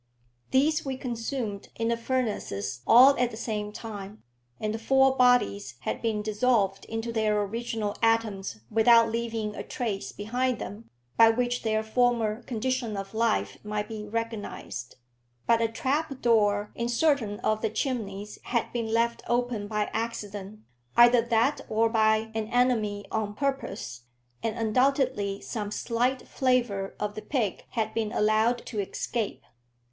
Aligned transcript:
These 0.49 0.83
we 0.83 0.97
consumed 0.97 1.69
in 1.75 1.89
the 1.89 1.95
furnaces 1.95 2.81
all 2.87 3.15
at 3.19 3.29
the 3.29 3.37
same 3.37 3.71
time, 3.71 4.23
and 4.59 4.73
the 4.73 4.79
four 4.79 5.15
bodies 5.15 5.75
had 5.81 6.01
been 6.01 6.23
dissolved 6.23 6.85
into 6.85 7.11
their 7.13 7.39
original 7.43 7.95
atoms 8.01 8.61
without 8.71 9.11
leaving 9.11 9.53
a 9.55 9.61
trace 9.61 10.11
behind 10.11 10.57
them 10.57 10.89
by 11.17 11.29
which 11.29 11.61
their 11.61 11.83
former 11.83 12.41
condition 12.41 12.97
of 12.97 13.13
life 13.13 13.59
might 13.63 13.87
be 13.87 14.07
recognised. 14.07 14.95
But 15.45 15.61
a 15.61 15.67
trap 15.67 16.19
door 16.19 16.71
in 16.73 16.89
certain 16.89 17.39
of 17.41 17.61
the 17.61 17.69
chimneys 17.69 18.39
had 18.45 18.73
been 18.73 18.91
left 18.91 19.21
open 19.27 19.67
by 19.67 19.91
accident, 19.93 20.61
either 20.97 21.21
that 21.21 21.61
or 21.69 21.89
by 21.89 22.31
an 22.33 22.47
enemy 22.47 23.05
on 23.11 23.35
purpose, 23.35 24.05
and 24.41 24.57
undoubtedly 24.57 25.41
some 25.41 25.69
slight 25.69 26.27
flavour 26.27 26.95
of 26.99 27.13
the 27.13 27.21
pig 27.21 27.65
had 27.73 27.93
been 27.93 28.11
allowed 28.11 28.65
to 28.65 28.79
escape. 28.79 29.43